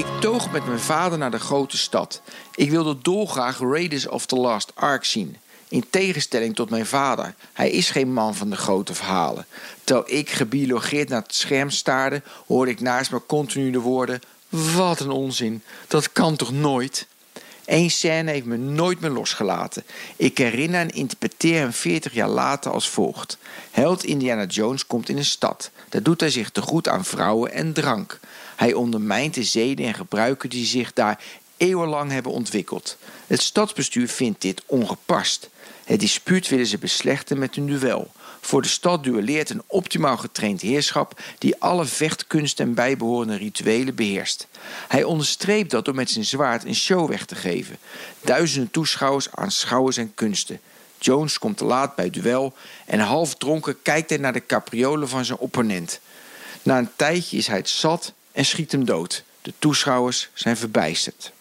Ik 0.00 0.20
toog 0.20 0.50
met 0.50 0.66
mijn 0.66 0.80
vader 0.80 1.18
naar 1.18 1.30
de 1.30 1.38
grote 1.38 1.76
stad. 1.76 2.22
Ik 2.54 2.70
wilde 2.70 2.96
dolgraag 3.02 3.58
Raiders 3.58 4.08
of 4.08 4.26
the 4.26 4.36
Lost 4.36 4.72
Ark 4.74 5.04
zien. 5.04 5.36
In 5.68 5.84
tegenstelling 5.90 6.54
tot 6.54 6.70
mijn 6.70 6.86
vader. 6.86 7.34
Hij 7.52 7.70
is 7.70 7.90
geen 7.90 8.12
man 8.12 8.34
van 8.34 8.50
de 8.50 8.56
grote 8.56 8.94
verhalen. 8.94 9.46
Terwijl 9.84 10.18
ik 10.18 10.30
gebiologeerd 10.30 11.08
naar 11.08 11.22
het 11.22 11.34
scherm 11.34 11.70
staarde, 11.70 12.22
hoorde 12.46 12.70
ik 12.70 12.80
naast 12.80 13.10
me 13.10 13.20
continu 13.26 13.70
de 13.70 13.80
woorden: 13.80 14.20
Wat 14.48 15.00
een 15.00 15.10
onzin, 15.10 15.62
dat 15.88 16.12
kan 16.12 16.36
toch 16.36 16.52
nooit? 16.52 17.06
Eén 17.70 17.90
scène 17.90 18.30
heeft 18.30 18.46
me 18.46 18.56
nooit 18.56 19.00
meer 19.00 19.10
losgelaten. 19.10 19.84
Ik 20.16 20.38
herinner 20.38 20.80
en 20.80 20.90
interpreteer 20.90 21.60
hem 21.60 21.72
40 21.72 22.12
jaar 22.12 22.28
later 22.28 22.72
als 22.72 22.88
volgt. 22.88 23.38
Held 23.70 24.04
Indiana 24.04 24.44
Jones 24.44 24.86
komt 24.86 25.08
in 25.08 25.16
een 25.16 25.24
stad. 25.24 25.70
Daar 25.88 26.02
doet 26.02 26.20
hij 26.20 26.30
zich 26.30 26.50
te 26.50 26.62
goed 26.62 26.88
aan 26.88 27.04
vrouwen 27.04 27.52
en 27.52 27.72
drank. 27.72 28.20
Hij 28.56 28.72
ondermijnt 28.72 29.34
de 29.34 29.44
zeden 29.44 29.86
en 29.86 29.94
gebruiken 29.94 30.48
die 30.50 30.66
zich 30.66 30.92
daar 30.92 31.24
eeuwenlang 31.60 32.10
hebben 32.10 32.32
ontwikkeld. 32.32 32.96
Het 33.26 33.42
stadsbestuur 33.42 34.08
vindt 34.08 34.40
dit 34.40 34.62
ongepast. 34.66 35.48
Het 35.84 36.00
dispuut 36.00 36.48
willen 36.48 36.66
ze 36.66 36.78
beslechten 36.78 37.38
met 37.38 37.56
een 37.56 37.66
duel. 37.66 38.10
Voor 38.40 38.62
de 38.62 38.68
stad 38.68 39.04
duelleert 39.04 39.50
een 39.50 39.62
optimaal 39.66 40.16
getraind 40.16 40.60
heerschap 40.60 41.20
die 41.38 41.56
alle 41.58 41.84
vechtkunsten 41.84 42.66
en 42.66 42.74
bijbehorende 42.74 43.36
rituelen 43.36 43.94
beheerst. 43.94 44.48
Hij 44.88 45.04
onderstreept 45.04 45.70
dat 45.70 45.84
door 45.84 45.94
met 45.94 46.10
zijn 46.10 46.24
zwaard 46.24 46.64
een 46.64 46.74
show 46.74 47.08
weg 47.08 47.24
te 47.24 47.34
geven. 47.34 47.78
Duizenden 48.20 48.70
toeschouwers 48.70 49.30
aanschouwen 49.30 49.92
zijn 49.92 50.14
kunsten. 50.14 50.60
Jones 50.98 51.38
komt 51.38 51.56
te 51.56 51.64
laat 51.64 51.94
bij 51.94 52.04
het 52.04 52.14
duel 52.14 52.54
en 52.86 52.98
half 53.00 53.34
dronken 53.34 53.82
kijkt 53.82 54.08
hij 54.08 54.18
naar 54.18 54.32
de 54.32 54.46
capriolen 54.46 55.08
van 55.08 55.24
zijn 55.24 55.38
opponent. 55.38 56.00
Na 56.62 56.78
een 56.78 56.90
tijdje 56.96 57.36
is 57.36 57.46
hij 57.46 57.56
het 57.56 57.68
zat 57.68 58.12
en 58.32 58.44
schiet 58.44 58.72
hem 58.72 58.84
dood. 58.84 59.24
De 59.42 59.52
toeschouwers 59.58 60.28
zijn 60.34 60.56
verbijsterd. 60.56 61.32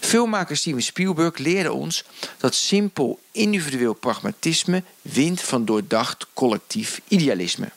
Filmmaker 0.00 0.56
Steven 0.56 0.82
Spielberg 0.82 1.38
leerde 1.38 1.72
ons 1.72 2.04
dat 2.38 2.54
simpel 2.54 3.20
individueel 3.30 3.94
pragmatisme 3.94 4.82
wint 5.02 5.40
van 5.40 5.64
doordacht 5.64 6.26
collectief 6.34 7.00
idealisme. 7.08 7.68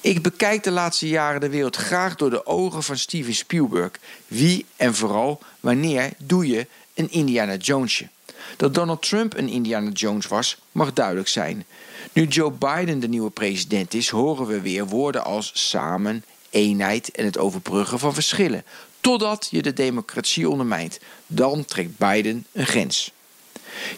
Ik 0.00 0.22
bekijk 0.22 0.62
de 0.62 0.70
laatste 0.70 1.08
jaren 1.08 1.40
de 1.40 1.48
wereld 1.48 1.76
graag 1.76 2.16
door 2.16 2.30
de 2.30 2.46
ogen 2.46 2.82
van 2.82 2.96
Steven 2.96 3.34
Spielberg. 3.34 3.90
Wie 4.26 4.66
en 4.76 4.94
vooral 4.94 5.40
wanneer 5.60 6.12
doe 6.18 6.46
je 6.46 6.66
een 6.94 7.10
Indiana 7.10 7.56
Jonesje? 7.56 8.08
Dat 8.56 8.74
Donald 8.74 9.02
Trump 9.02 9.36
een 9.36 9.48
Indiana 9.48 9.90
Jones 9.90 10.26
was, 10.26 10.58
mag 10.72 10.92
duidelijk 10.92 11.28
zijn. 11.28 11.64
Nu 12.12 12.26
Joe 12.26 12.50
Biden 12.50 13.00
de 13.00 13.08
nieuwe 13.08 13.30
president 13.30 13.94
is, 13.94 14.08
horen 14.08 14.46
we 14.46 14.60
weer 14.60 14.86
woorden 14.86 15.24
als 15.24 15.50
samen, 15.54 16.24
eenheid 16.50 17.10
en 17.10 17.24
het 17.24 17.38
overbruggen 17.38 17.98
van 17.98 18.14
verschillen. 18.14 18.64
Totdat 19.04 19.48
je 19.50 19.62
de 19.62 19.72
democratie 19.72 20.48
ondermijnt. 20.48 20.98
Dan 21.26 21.64
trekt 21.64 21.98
Biden 21.98 22.46
een 22.52 22.66
grens. 22.66 23.12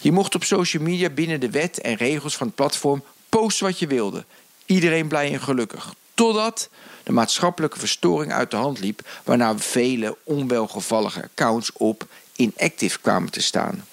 Je 0.01 0.13
mocht 0.13 0.35
op 0.35 0.45
social 0.45 0.83
media 0.83 1.11
binnen 1.11 1.41
de 1.41 1.51
wet 1.51 1.81
en 1.81 1.95
regels 1.95 2.37
van 2.37 2.47
het 2.47 2.57
platform 2.57 3.05
posten 3.29 3.67
wat 3.67 3.79
je 3.79 3.87
wilde. 3.87 4.25
Iedereen 4.65 5.09
blij 5.09 5.33
en 5.33 5.41
gelukkig. 5.41 5.95
Totdat 6.15 6.69
de 7.03 7.13
maatschappelijke 7.13 7.79
verstoring 7.79 8.33
uit 8.33 8.51
de 8.51 8.57
hand 8.57 8.81
liep, 8.81 9.09
waarna 9.25 9.59
vele 9.59 10.17
onwelgevallige 10.25 11.23
accounts 11.23 11.73
op 11.73 12.07
inactive 12.37 13.01
kwamen 13.01 13.31
te 13.31 13.43
staan. 13.43 13.85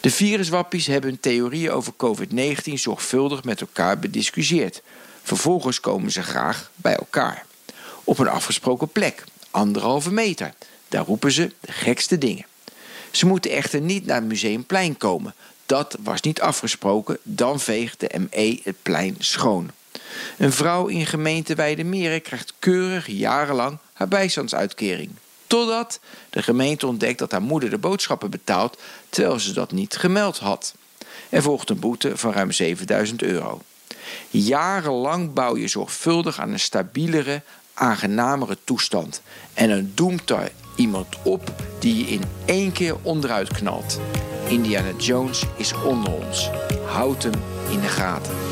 De 0.00 0.10
viruswappies 0.10 0.86
hebben 0.86 1.10
hun 1.10 1.20
theorieën 1.20 1.70
over 1.70 1.92
COVID-19 1.92 2.72
zorgvuldig 2.72 3.44
met 3.44 3.60
elkaar 3.60 3.98
bediscussieerd. 3.98 4.82
Vervolgens 5.22 5.80
komen 5.80 6.10
ze 6.10 6.22
graag 6.22 6.70
bij 6.74 6.96
elkaar. 6.96 7.46
Op 8.04 8.18
een 8.18 8.28
afgesproken 8.28 8.88
plek, 8.88 9.24
anderhalve 9.52 10.12
meter. 10.12 10.54
Daar 10.88 11.04
roepen 11.04 11.32
ze 11.32 11.52
de 11.60 11.72
gekste 11.72 12.18
dingen. 12.18 12.46
Ze 13.10 13.26
moeten 13.26 13.50
echter 13.50 13.80
niet 13.80 14.06
naar 14.06 14.16
het 14.16 14.28
Museumplein 14.28 14.96
komen. 14.96 15.34
Dat 15.66 15.96
was 16.00 16.20
niet 16.20 16.40
afgesproken, 16.40 17.18
dan 17.22 17.60
veegt 17.60 18.00
de 18.00 18.10
ME 18.18 18.60
het 18.64 18.76
plein 18.82 19.16
schoon. 19.18 19.70
Een 20.38 20.52
vrouw 20.52 20.86
in 20.86 21.06
gemeente 21.06 21.54
Weidemeren 21.54 22.22
krijgt 22.22 22.52
keurig 22.58 23.06
jarenlang 23.06 23.78
haar 23.92 24.08
bijstandsuitkering. 24.08 25.10
Totdat 25.46 26.00
de 26.30 26.42
gemeente 26.42 26.86
ontdekt 26.86 27.18
dat 27.18 27.30
haar 27.30 27.42
moeder 27.42 27.70
de 27.70 27.78
boodschappen 27.78 28.30
betaalt 28.30 28.78
terwijl 29.08 29.40
ze 29.40 29.52
dat 29.52 29.72
niet 29.72 29.96
gemeld 29.96 30.38
had. 30.38 30.74
Er 31.28 31.42
volgt 31.42 31.70
een 31.70 31.78
boete 31.78 32.16
van 32.16 32.32
ruim 32.32 32.52
7000 32.52 33.22
euro. 33.22 33.60
Jarenlang 34.30 35.32
bouw 35.32 35.56
je 35.56 35.68
zorgvuldig 35.68 36.40
aan 36.40 36.52
een 36.52 36.60
stabielere, 36.60 37.42
aangenamere 37.74 38.58
toestand. 38.64 39.22
En 39.54 39.68
dan 39.68 39.90
doemt 39.94 40.30
er 40.30 40.52
iemand 40.76 41.06
op 41.22 41.52
die 41.78 41.96
je 41.96 42.04
in 42.04 42.22
één 42.44 42.72
keer 42.72 42.96
onderuit 43.02 43.48
knalt. 43.48 44.00
Indiana 44.48 44.92
Jones 44.96 45.42
is 45.56 45.72
onder 45.72 46.12
ons. 46.12 46.50
Houd 46.86 47.22
hem 47.22 47.42
in 47.70 47.80
de 47.80 47.88
gaten. 47.88 48.51